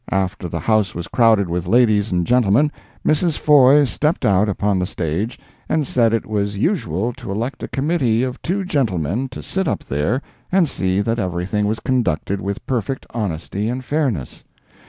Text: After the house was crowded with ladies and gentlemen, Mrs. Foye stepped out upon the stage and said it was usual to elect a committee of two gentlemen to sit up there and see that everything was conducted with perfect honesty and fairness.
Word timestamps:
After 0.09 0.49
the 0.49 0.61
house 0.61 0.95
was 0.95 1.07
crowded 1.07 1.47
with 1.47 1.67
ladies 1.67 2.11
and 2.11 2.25
gentlemen, 2.25 2.71
Mrs. 3.05 3.37
Foye 3.37 3.83
stepped 3.85 4.25
out 4.25 4.49
upon 4.49 4.79
the 4.79 4.87
stage 4.87 5.37
and 5.69 5.85
said 5.85 6.11
it 6.11 6.25
was 6.25 6.57
usual 6.57 7.13
to 7.13 7.31
elect 7.31 7.61
a 7.61 7.67
committee 7.67 8.23
of 8.23 8.41
two 8.41 8.65
gentlemen 8.65 9.29
to 9.29 9.43
sit 9.43 9.67
up 9.67 9.83
there 9.83 10.19
and 10.51 10.67
see 10.67 11.01
that 11.01 11.19
everything 11.19 11.67
was 11.67 11.79
conducted 11.79 12.41
with 12.41 12.65
perfect 12.65 13.05
honesty 13.13 13.69
and 13.69 13.85
fairness. 13.85 14.43